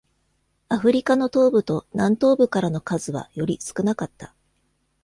[0.67, 4.33] アフリカの東部と南東部からの数はより少なかった。